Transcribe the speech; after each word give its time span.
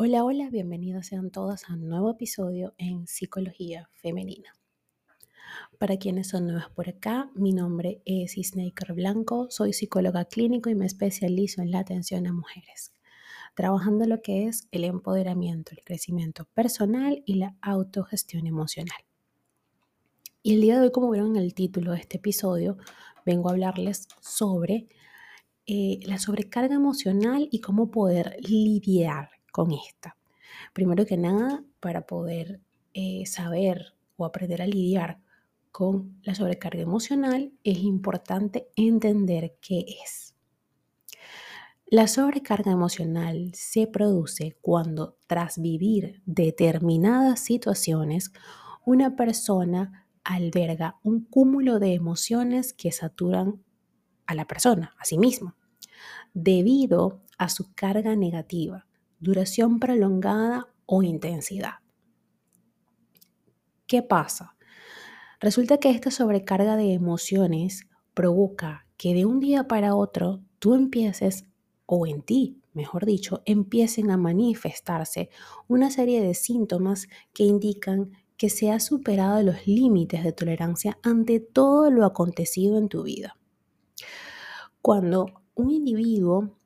Hola, 0.00 0.22
hola, 0.22 0.48
bienvenidas 0.48 1.08
sean 1.08 1.32
todas 1.32 1.68
a 1.68 1.72
un 1.72 1.88
nuevo 1.88 2.12
episodio 2.12 2.72
en 2.78 3.08
Psicología 3.08 3.90
Femenina. 3.94 4.54
Para 5.76 5.96
quienes 5.96 6.28
son 6.28 6.46
nuevas 6.46 6.70
por 6.70 6.88
acá, 6.88 7.32
mi 7.34 7.52
nombre 7.52 8.00
es 8.04 8.38
Isnaker 8.38 8.92
Blanco, 8.92 9.48
soy 9.50 9.72
psicóloga 9.72 10.26
clínico 10.26 10.70
y 10.70 10.76
me 10.76 10.86
especializo 10.86 11.62
en 11.62 11.72
la 11.72 11.80
atención 11.80 12.28
a 12.28 12.32
mujeres, 12.32 12.92
trabajando 13.56 14.06
lo 14.06 14.22
que 14.22 14.46
es 14.46 14.68
el 14.70 14.84
empoderamiento, 14.84 15.72
el 15.72 15.82
crecimiento 15.82 16.44
personal 16.54 17.24
y 17.26 17.34
la 17.34 17.56
autogestión 17.60 18.46
emocional. 18.46 19.00
Y 20.44 20.54
el 20.54 20.60
día 20.60 20.76
de 20.76 20.82
hoy, 20.82 20.92
como 20.92 21.10
vieron 21.10 21.34
en 21.34 21.42
el 21.42 21.54
título 21.54 21.90
de 21.90 21.98
este 21.98 22.18
episodio, 22.18 22.78
vengo 23.26 23.48
a 23.48 23.50
hablarles 23.50 24.06
sobre 24.20 24.86
eh, 25.66 25.98
la 26.04 26.20
sobrecarga 26.20 26.76
emocional 26.76 27.48
y 27.50 27.60
cómo 27.60 27.90
poder 27.90 28.36
lidiar 28.48 29.37
con 29.50 29.72
esta. 29.72 30.16
Primero 30.72 31.06
que 31.06 31.16
nada, 31.16 31.64
para 31.80 32.06
poder 32.06 32.60
eh, 32.94 33.24
saber 33.26 33.94
o 34.16 34.24
aprender 34.24 34.62
a 34.62 34.66
lidiar 34.66 35.20
con 35.70 36.18
la 36.22 36.34
sobrecarga 36.34 36.82
emocional, 36.82 37.52
es 37.62 37.78
importante 37.78 38.68
entender 38.74 39.56
qué 39.60 39.84
es. 40.04 40.34
La 41.86 42.06
sobrecarga 42.06 42.70
emocional 42.70 43.52
se 43.54 43.86
produce 43.86 44.58
cuando 44.60 45.16
tras 45.26 45.60
vivir 45.60 46.22
determinadas 46.26 47.40
situaciones, 47.40 48.32
una 48.84 49.16
persona 49.16 50.06
alberga 50.24 50.98
un 51.02 51.24
cúmulo 51.24 51.78
de 51.78 51.94
emociones 51.94 52.74
que 52.74 52.92
saturan 52.92 53.62
a 54.26 54.34
la 54.34 54.46
persona, 54.46 54.94
a 54.98 55.04
sí 55.06 55.16
mismo, 55.16 55.54
debido 56.34 57.22
a 57.38 57.48
su 57.48 57.72
carga 57.72 58.16
negativa 58.16 58.87
duración 59.20 59.80
prolongada 59.80 60.68
o 60.86 61.02
intensidad. 61.02 61.74
¿Qué 63.86 64.02
pasa? 64.02 64.56
Resulta 65.40 65.78
que 65.78 65.90
esta 65.90 66.10
sobrecarga 66.10 66.76
de 66.76 66.92
emociones 66.92 67.86
provoca 68.12 68.86
que 68.96 69.14
de 69.14 69.24
un 69.24 69.40
día 69.40 69.68
para 69.68 69.94
otro 69.94 70.40
tú 70.58 70.74
empieces, 70.74 71.46
o 71.86 72.06
en 72.06 72.22
ti, 72.22 72.60
mejor 72.74 73.06
dicho, 73.06 73.42
empiecen 73.46 74.10
a 74.10 74.16
manifestarse 74.16 75.30
una 75.68 75.90
serie 75.90 76.20
de 76.20 76.34
síntomas 76.34 77.06
que 77.32 77.44
indican 77.44 78.10
que 78.36 78.50
se 78.50 78.70
ha 78.70 78.80
superado 78.80 79.42
los 79.42 79.66
límites 79.66 80.22
de 80.22 80.32
tolerancia 80.32 80.98
ante 81.02 81.40
todo 81.40 81.90
lo 81.90 82.04
acontecido 82.04 82.78
en 82.78 82.88
tu 82.88 83.04
vida. 83.04 83.36
Cuando 84.82 85.26
un 85.54 85.70
individuo 85.70 86.57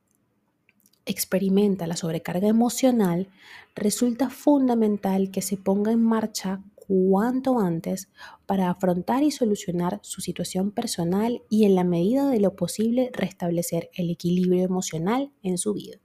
experimenta 1.06 1.86
la 1.86 1.96
sobrecarga 1.96 2.48
emocional, 2.48 3.28
resulta 3.74 4.30
fundamental 4.30 5.30
que 5.30 5.42
se 5.42 5.56
ponga 5.56 5.92
en 5.92 6.02
marcha 6.02 6.62
cuanto 6.74 7.58
antes 7.58 8.08
para 8.46 8.68
afrontar 8.68 9.22
y 9.22 9.30
solucionar 9.30 10.00
su 10.02 10.20
situación 10.20 10.72
personal 10.72 11.42
y 11.48 11.64
en 11.64 11.74
la 11.74 11.84
medida 11.84 12.28
de 12.28 12.40
lo 12.40 12.54
posible 12.54 13.10
restablecer 13.12 13.90
el 13.94 14.10
equilibrio 14.10 14.62
emocional 14.62 15.32
en 15.42 15.58
su 15.58 15.74
vida. 15.74 15.98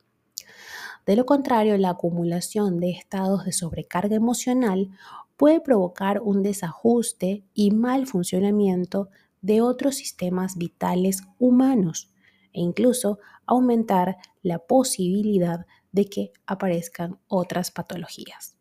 De 1.05 1.15
lo 1.15 1.25
contrario, 1.25 1.77
la 1.77 1.91
acumulación 1.91 2.79
de 2.79 2.91
estados 2.91 3.45
de 3.45 3.53
sobrecarga 3.53 4.15
emocional 4.15 4.89
puede 5.35 5.61
provocar 5.61 6.21
un 6.21 6.43
desajuste 6.43 7.43
y 7.53 7.71
mal 7.71 8.07
funcionamiento 8.07 9.09
de 9.41 9.61
otros 9.61 9.95
sistemas 9.95 10.57
vitales 10.57 11.21
humanos 11.39 12.11
e 12.53 12.61
incluso 12.61 13.19
aumentar 13.47 14.17
la 14.43 14.59
posibilidad 14.59 15.65
de 15.91 16.05
que 16.05 16.31
aparezcan 16.45 17.19
otras 17.27 17.71
patologías. 17.71 18.57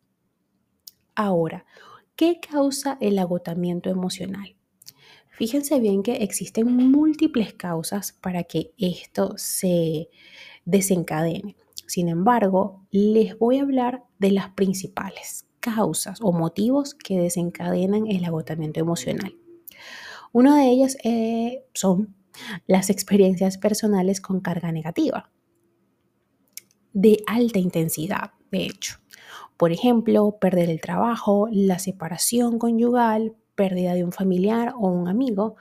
Ahora, 1.15 1.65
¿qué 2.15 2.39
causa 2.39 2.97
el 3.01 3.19
agotamiento 3.19 3.89
emocional? 3.89 4.55
Fíjense 5.29 5.79
bien 5.79 6.01
que 6.01 6.15
existen 6.23 6.91
múltiples 6.91 7.53
causas 7.53 8.11
para 8.11 8.43
que 8.43 8.73
esto 8.79 9.33
se 9.37 10.09
desencadene. 10.65 11.55
Sin 11.85 12.09
embargo, 12.09 12.87
les 12.89 13.37
voy 13.37 13.59
a 13.59 13.61
hablar 13.61 14.03
de 14.17 14.31
las 14.31 14.49
principales 14.49 15.47
causas 15.59 16.19
o 16.21 16.31
motivos 16.31 16.95
que 16.95 17.19
desencadenan 17.19 18.07
el 18.07 18.25
agotamiento 18.25 18.79
emocional. 18.79 19.35
Una 20.33 20.57
de 20.57 20.69
ellas 20.69 20.97
eh, 21.03 21.65
son 21.73 22.15
las 22.67 22.89
experiencias 22.89 23.57
personales 23.57 24.21
con 24.21 24.39
carga 24.41 24.71
negativa 24.71 25.31
de 26.99 27.23
alta 27.27 27.59
intensidad, 27.59 28.31
de 28.51 28.65
hecho. 28.65 28.95
Por 29.55 29.71
ejemplo, 29.71 30.39
perder 30.39 30.71
el 30.71 30.81
trabajo, 30.81 31.47
la 31.51 31.77
separación 31.77 32.57
conyugal, 32.57 33.35
pérdida 33.53 33.93
de 33.93 34.03
un 34.03 34.11
familiar 34.11 34.73
o 34.75 34.87
un 34.87 35.07
amigo, 35.07 35.57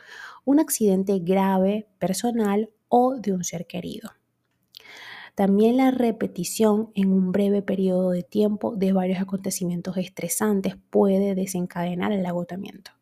un 0.46 0.60
accidente 0.60 1.18
grave 1.18 1.88
personal 1.98 2.70
o 2.88 3.16
de 3.16 3.32
un 3.32 3.44
ser 3.44 3.66
querido. 3.66 4.12
También 5.34 5.76
la 5.76 5.90
repetición 5.90 6.90
en 6.94 7.12
un 7.12 7.32
breve 7.32 7.60
periodo 7.60 8.12
de 8.12 8.22
tiempo 8.22 8.74
de 8.74 8.94
varios 8.94 9.20
acontecimientos 9.20 9.98
estresantes 9.98 10.76
puede 10.88 11.34
desencadenar 11.34 12.12
el 12.12 12.24
agotamiento. 12.24 12.92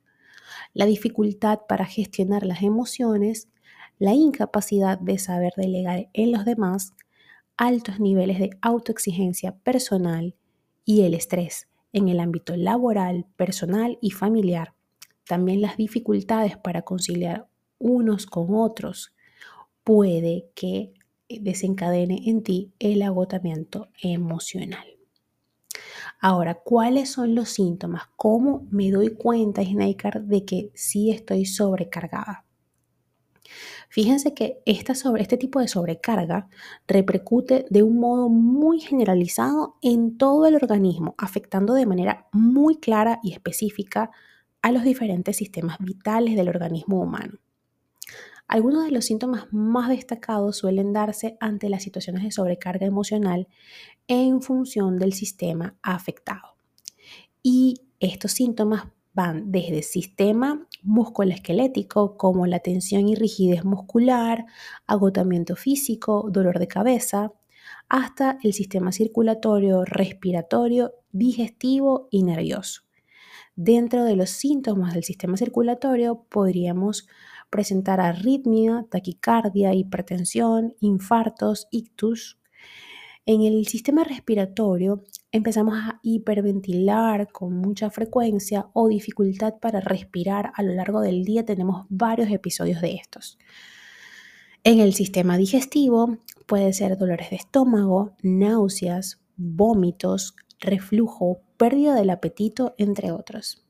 La 0.72 0.86
dificultad 0.86 1.60
para 1.68 1.84
gestionar 1.84 2.44
las 2.44 2.62
emociones 2.62 3.48
la 4.04 4.12
incapacidad 4.12 4.98
de 4.98 5.18
saber 5.18 5.54
delegar 5.56 6.10
en 6.12 6.30
los 6.30 6.44
demás, 6.44 6.92
altos 7.56 8.00
niveles 8.00 8.38
de 8.38 8.50
autoexigencia 8.60 9.56
personal 9.56 10.34
y 10.84 11.04
el 11.04 11.14
estrés 11.14 11.68
en 11.90 12.10
el 12.10 12.20
ámbito 12.20 12.54
laboral, 12.54 13.24
personal 13.36 13.96
y 14.02 14.10
familiar. 14.10 14.74
También 15.26 15.62
las 15.62 15.78
dificultades 15.78 16.58
para 16.58 16.82
conciliar 16.82 17.48
unos 17.78 18.26
con 18.26 18.54
otros 18.54 19.14
puede 19.84 20.50
que 20.54 20.92
desencadene 21.30 22.28
en 22.28 22.42
ti 22.42 22.74
el 22.80 23.00
agotamiento 23.00 23.88
emocional. 24.02 24.86
Ahora, 26.20 26.56
¿cuáles 26.56 27.10
son 27.10 27.34
los 27.34 27.48
síntomas? 27.48 28.02
¿Cómo 28.16 28.66
me 28.70 28.90
doy 28.90 29.14
cuenta, 29.14 29.64
Snaker, 29.64 30.24
de 30.24 30.44
que 30.44 30.70
sí 30.74 31.10
estoy 31.10 31.46
sobrecargada? 31.46 32.44
Fíjense 33.94 34.34
que 34.34 34.60
este 34.66 35.36
tipo 35.36 35.60
de 35.60 35.68
sobrecarga 35.68 36.48
repercute 36.88 37.64
de 37.70 37.84
un 37.84 38.00
modo 38.00 38.28
muy 38.28 38.80
generalizado 38.80 39.76
en 39.82 40.18
todo 40.18 40.46
el 40.46 40.56
organismo, 40.56 41.14
afectando 41.16 41.74
de 41.74 41.86
manera 41.86 42.26
muy 42.32 42.78
clara 42.78 43.20
y 43.22 43.30
específica 43.30 44.10
a 44.62 44.72
los 44.72 44.82
diferentes 44.82 45.36
sistemas 45.36 45.78
vitales 45.78 46.34
del 46.34 46.48
organismo 46.48 47.00
humano. 47.00 47.38
Algunos 48.48 48.84
de 48.84 48.90
los 48.90 49.04
síntomas 49.04 49.46
más 49.52 49.88
destacados 49.88 50.56
suelen 50.56 50.92
darse 50.92 51.36
ante 51.38 51.68
las 51.68 51.84
situaciones 51.84 52.24
de 52.24 52.32
sobrecarga 52.32 52.86
emocional 52.86 53.46
en 54.08 54.42
función 54.42 54.98
del 54.98 55.12
sistema 55.12 55.76
afectado. 55.82 56.56
Y 57.44 57.82
estos 58.00 58.32
síntomas 58.32 58.88
van 59.14 59.52
desde 59.52 59.82
sistema 59.82 60.66
musculoesquelético 60.82 62.16
como 62.16 62.46
la 62.46 62.58
tensión 62.58 63.08
y 63.08 63.14
rigidez 63.14 63.64
muscular, 63.64 64.44
agotamiento 64.86 65.56
físico, 65.56 66.28
dolor 66.30 66.58
de 66.58 66.68
cabeza, 66.68 67.32
hasta 67.88 68.38
el 68.42 68.52
sistema 68.52 68.92
circulatorio, 68.92 69.84
respiratorio, 69.84 70.94
digestivo 71.12 72.08
y 72.10 72.22
nervioso. 72.24 72.82
Dentro 73.56 74.04
de 74.04 74.16
los 74.16 74.30
síntomas 74.30 74.94
del 74.94 75.04
sistema 75.04 75.36
circulatorio 75.36 76.24
podríamos 76.28 77.06
presentar 77.50 78.00
arritmia, 78.00 78.84
taquicardia, 78.90 79.74
hipertensión, 79.74 80.74
infartos, 80.80 81.68
ictus. 81.70 82.40
En 83.26 83.40
el 83.40 83.66
sistema 83.66 84.04
respiratorio 84.04 85.02
empezamos 85.32 85.78
a 85.78 85.98
hiperventilar 86.02 87.32
con 87.32 87.56
mucha 87.56 87.88
frecuencia 87.88 88.68
o 88.74 88.88
dificultad 88.88 89.54
para 89.62 89.80
respirar 89.80 90.52
a 90.54 90.62
lo 90.62 90.74
largo 90.74 91.00
del 91.00 91.24
día, 91.24 91.42
tenemos 91.46 91.86
varios 91.88 92.30
episodios 92.30 92.82
de 92.82 92.96
estos. 92.96 93.38
En 94.62 94.78
el 94.78 94.92
sistema 94.92 95.38
digestivo 95.38 96.18
puede 96.46 96.74
ser 96.74 96.98
dolores 96.98 97.30
de 97.30 97.36
estómago, 97.36 98.14
náuseas, 98.22 99.22
vómitos, 99.38 100.36
reflujo, 100.60 101.40
pérdida 101.56 101.94
del 101.94 102.10
apetito, 102.10 102.74
entre 102.76 103.10
otros. 103.10 103.64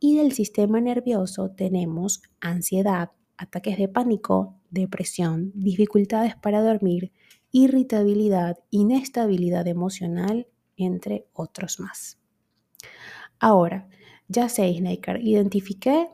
Y 0.00 0.16
del 0.16 0.32
sistema 0.32 0.82
nervioso 0.82 1.50
tenemos 1.50 2.22
ansiedad, 2.40 3.12
ataques 3.38 3.78
de 3.78 3.88
pánico, 3.88 4.58
depresión, 4.70 5.50
dificultades 5.54 6.36
para 6.36 6.60
dormir, 6.60 7.10
irritabilidad, 7.52 8.58
inestabilidad 8.70 9.68
emocional 9.68 10.48
entre 10.76 11.26
otros 11.32 11.78
más. 11.78 12.18
Ahora, 13.38 13.88
ya 14.28 14.48
sé, 14.48 14.74
Snaker, 14.74 15.20
identifiqué 15.22 16.08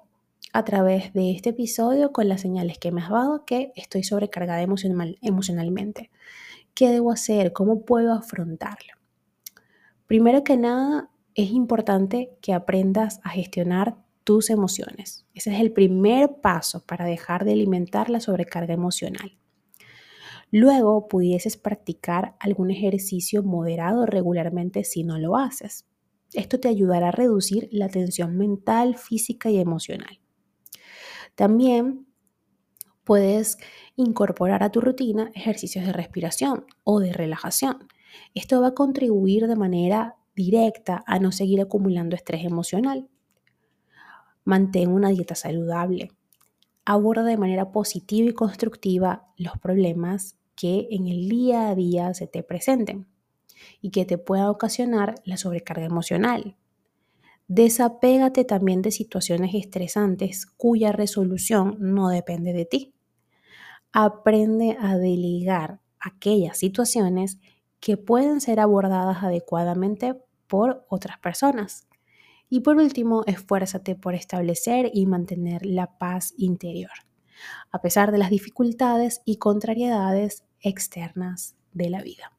a 0.52 0.64
través 0.64 1.12
de 1.12 1.30
este 1.30 1.50
episodio 1.50 2.12
con 2.12 2.28
las 2.28 2.40
señales 2.40 2.78
que 2.78 2.90
me 2.90 3.02
has 3.02 3.10
dado 3.10 3.44
que 3.44 3.72
estoy 3.76 4.02
sobrecargada 4.02 4.62
emocionalmente. 4.62 6.10
¿Qué 6.74 6.90
debo 6.90 7.12
hacer? 7.12 7.52
¿Cómo 7.52 7.84
puedo 7.84 8.12
afrontarlo? 8.12 8.94
Primero 10.06 10.42
que 10.42 10.56
nada, 10.56 11.10
es 11.34 11.50
importante 11.50 12.36
que 12.40 12.54
aprendas 12.54 13.20
a 13.22 13.30
gestionar 13.30 13.96
tus 14.24 14.50
emociones. 14.50 15.26
Ese 15.34 15.54
es 15.54 15.60
el 15.60 15.72
primer 15.72 16.40
paso 16.40 16.84
para 16.84 17.04
dejar 17.04 17.44
de 17.44 17.52
alimentar 17.52 18.10
la 18.10 18.20
sobrecarga 18.20 18.74
emocional. 18.74 19.38
Luego 20.50 21.08
pudieses 21.08 21.56
practicar 21.56 22.36
algún 22.40 22.70
ejercicio 22.70 23.42
moderado 23.42 24.06
regularmente 24.06 24.84
si 24.84 25.04
no 25.04 25.18
lo 25.18 25.36
haces. 25.36 25.86
Esto 26.32 26.58
te 26.58 26.68
ayudará 26.68 27.08
a 27.08 27.12
reducir 27.12 27.68
la 27.70 27.88
tensión 27.88 28.36
mental, 28.36 28.96
física 28.96 29.50
y 29.50 29.58
emocional. 29.58 30.20
También 31.34 32.06
puedes 33.04 33.58
incorporar 33.96 34.62
a 34.62 34.70
tu 34.70 34.80
rutina 34.80 35.30
ejercicios 35.34 35.84
de 35.86 35.92
respiración 35.92 36.66
o 36.84 37.00
de 37.00 37.12
relajación. 37.12 37.88
Esto 38.34 38.60
va 38.60 38.68
a 38.68 38.74
contribuir 38.74 39.46
de 39.46 39.56
manera 39.56 40.16
directa 40.34 41.04
a 41.06 41.18
no 41.18 41.32
seguir 41.32 41.60
acumulando 41.60 42.16
estrés 42.16 42.44
emocional. 42.44 43.08
Mantén 44.44 44.90
una 44.90 45.10
dieta 45.10 45.34
saludable. 45.34 46.10
Aborda 46.84 47.24
de 47.24 47.36
manera 47.36 47.70
positiva 47.70 48.28
y 48.28 48.32
constructiva 48.32 49.26
los 49.36 49.58
problemas 49.58 50.37
que 50.58 50.88
en 50.90 51.06
el 51.06 51.28
día 51.28 51.68
a 51.68 51.74
día 51.76 52.12
se 52.14 52.26
te 52.26 52.42
presenten 52.42 53.06
y 53.80 53.90
que 53.90 54.04
te 54.04 54.18
pueda 54.18 54.50
ocasionar 54.50 55.14
la 55.24 55.36
sobrecarga 55.36 55.84
emocional. 55.84 56.56
Desapégate 57.46 58.44
también 58.44 58.82
de 58.82 58.90
situaciones 58.90 59.54
estresantes 59.54 60.46
cuya 60.46 60.90
resolución 60.90 61.76
no 61.78 62.08
depende 62.08 62.52
de 62.52 62.64
ti. 62.64 62.94
Aprende 63.92 64.76
a 64.80 64.98
delegar 64.98 65.80
aquellas 66.00 66.58
situaciones 66.58 67.38
que 67.80 67.96
pueden 67.96 68.40
ser 68.40 68.58
abordadas 68.58 69.22
adecuadamente 69.22 70.20
por 70.48 70.84
otras 70.88 71.18
personas. 71.18 71.86
Y 72.50 72.60
por 72.60 72.78
último, 72.78 73.22
esfuérzate 73.26 73.94
por 73.94 74.14
establecer 74.14 74.90
y 74.92 75.06
mantener 75.06 75.64
la 75.64 75.98
paz 75.98 76.34
interior, 76.36 76.90
a 77.70 77.80
pesar 77.80 78.10
de 78.10 78.18
las 78.18 78.30
dificultades 78.30 79.22
y 79.24 79.36
contrariedades 79.36 80.47
externas 80.60 81.56
de 81.72 81.90
la 81.90 82.02
vida. 82.02 82.32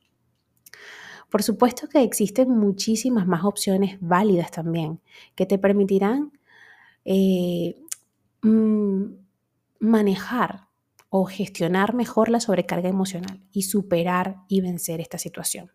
Por 1.30 1.44
supuesto 1.44 1.88
que 1.88 2.02
existen 2.02 2.50
muchísimas 2.50 3.28
más 3.28 3.44
opciones 3.44 3.98
válidas 4.02 4.52
también 4.52 5.00
que 5.36 5.46
te 5.46 5.60
permitirán 5.60 6.32
eh, 7.06 7.76
mm, 8.42 9.04
manejar 9.80 10.68
o 11.10 11.26
gestionar 11.26 11.94
mejor 11.94 12.30
la 12.30 12.40
sobrecarga 12.40 12.90
emocional 12.90 13.42
y 13.52 13.64
superar 13.64 14.38
y 14.48 14.62
vencer 14.62 15.02
esta 15.02 15.18
situación. 15.18 15.72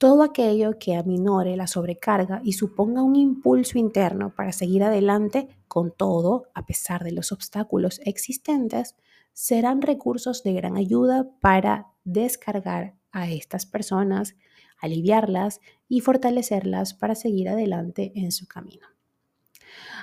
Todo 0.00 0.22
aquello 0.22 0.78
que 0.78 0.96
aminore 0.96 1.58
la 1.58 1.66
sobrecarga 1.66 2.40
y 2.42 2.54
suponga 2.54 3.02
un 3.02 3.16
impulso 3.16 3.76
interno 3.76 4.34
para 4.34 4.50
seguir 4.50 4.82
adelante 4.82 5.48
con 5.68 5.90
todo, 5.94 6.46
a 6.54 6.64
pesar 6.64 7.04
de 7.04 7.12
los 7.12 7.32
obstáculos 7.32 8.00
existentes, 8.06 8.96
serán 9.34 9.82
recursos 9.82 10.42
de 10.42 10.54
gran 10.54 10.78
ayuda 10.78 11.28
para 11.42 11.88
descargar 12.04 12.94
a 13.12 13.28
estas 13.28 13.66
personas, 13.66 14.36
aliviarlas 14.80 15.60
y 15.86 16.00
fortalecerlas 16.00 16.94
para 16.94 17.14
seguir 17.14 17.50
adelante 17.50 18.12
en 18.14 18.32
su 18.32 18.48
camino. 18.48 18.86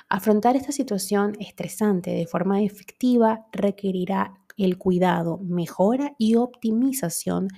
Afrontar 0.08 0.54
esta 0.54 0.70
situación 0.70 1.32
estresante 1.40 2.12
de 2.12 2.28
forma 2.28 2.62
efectiva 2.62 3.48
requerirá 3.50 4.44
el 4.56 4.78
cuidado, 4.78 5.38
mejora 5.38 6.14
y 6.18 6.36
optimización 6.36 7.48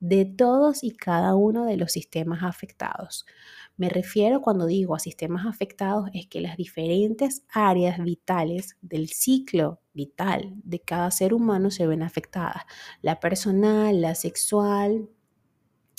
de 0.00 0.24
todos 0.24 0.82
y 0.82 0.92
cada 0.92 1.34
uno 1.34 1.66
de 1.66 1.76
los 1.76 1.92
sistemas 1.92 2.42
afectados. 2.42 3.26
Me 3.76 3.88
refiero 3.88 4.42
cuando 4.42 4.66
digo 4.66 4.94
a 4.94 4.98
sistemas 4.98 5.46
afectados 5.46 6.10
es 6.12 6.26
que 6.26 6.40
las 6.40 6.56
diferentes 6.56 7.44
áreas 7.52 7.98
vitales 8.02 8.76
del 8.82 9.08
ciclo 9.08 9.80
vital 9.94 10.52
de 10.64 10.80
cada 10.80 11.10
ser 11.10 11.34
humano 11.34 11.70
se 11.70 11.86
ven 11.86 12.02
afectadas. 12.02 12.62
La 13.02 13.20
personal, 13.20 14.00
la 14.00 14.14
sexual, 14.14 15.08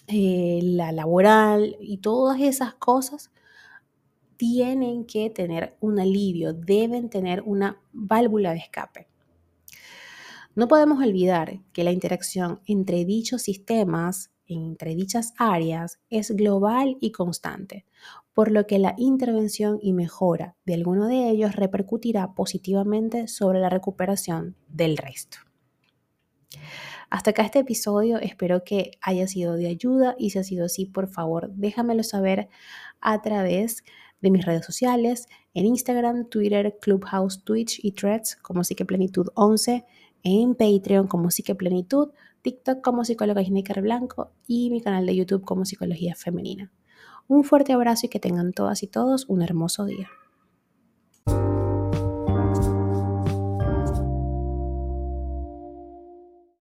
eh, 0.07 0.59
la 0.63 0.92
laboral 0.92 1.77
y 1.80 1.98
todas 2.00 2.42
esas 2.42 2.74
cosas 2.75 3.31
tienen 4.38 5.06
que 5.06 5.30
tener 5.30 5.77
un 5.80 6.00
alivio, 6.00 6.53
deben 6.53 7.09
tener 7.09 7.44
una 7.45 7.80
válvula 7.94 8.53
de 8.53 8.59
escape. 8.59 9.11
No 10.53 10.68
podemos 10.68 11.01
olvidar 11.01 11.62
que 11.71 11.86
la 11.86 11.92
interacción 11.92 12.59
entre 12.65 13.06
dichos 13.06 13.44
sistemas, 13.44 14.31
entre 14.48 14.95
dichas 14.95 15.33
áreas, 15.38 16.01
es 16.09 16.31
global 16.31 16.98
y 17.00 17.13
constante, 17.13 17.86
por 18.33 18.51
lo 18.51 18.68
que 18.68 18.77
la 18.77 18.94
intervención 18.98 19.80
y 19.81 19.94
mejora 19.94 20.57
de 20.65 20.74
alguno 20.74 21.07
de 21.07 21.30
ellos 21.30 21.56
repercutirá 21.56 22.33
positivamente 22.33 23.30
sobre 23.30 23.59
la 23.59 23.69
recuperación 23.69 24.57
del 24.68 24.98
resto. 24.98 25.38
Hasta 27.09 27.31
acá 27.31 27.44
este 27.44 27.59
episodio, 27.59 28.19
espero 28.19 28.63
que 28.65 28.92
haya 29.01 29.27
sido 29.27 29.56
de 29.56 29.68
ayuda 29.68 30.15
y 30.18 30.31
si 30.31 30.39
ha 30.39 30.44
sido 30.44 30.65
así, 30.65 30.86
por 30.86 31.07
favor, 31.07 31.50
déjamelo 31.53 32.03
saber 32.03 32.50
a 33.00 33.21
través 33.21 33.83
de 34.21 34.31
mis 34.31 34.45
redes 34.45 34.65
sociales, 34.65 35.27
en 35.53 35.65
Instagram, 35.65 36.30
Twitter, 36.30 36.77
Clubhouse, 36.80 37.44
Twitch 37.44 37.80
y 37.83 37.94
Threads 37.94 38.36
como 38.36 38.63
Psiqueplenitud 38.63 39.27
11 39.33 39.86
en 40.23 40.56
Patreon 40.56 41.07
como 41.07 41.31
Psiqueplenitud, 41.31 42.09
TikTok 42.41 42.81
como 42.81 43.06
Psicóloga 43.06 43.44
Ginecar 43.44 43.81
Blanco 43.81 44.31
y 44.47 44.69
mi 44.69 44.81
canal 44.81 45.06
de 45.06 45.15
YouTube 45.15 45.44
como 45.44 45.65
Psicología 45.65 46.15
Femenina. 46.15 46.71
Un 47.27 47.44
fuerte 47.44 47.73
abrazo 47.73 48.07
y 48.07 48.09
que 48.09 48.19
tengan 48.19 48.53
todas 48.53 48.83
y 48.83 48.88
todos 48.88 49.25
un 49.27 49.41
hermoso 49.41 49.85
día. 49.85 50.09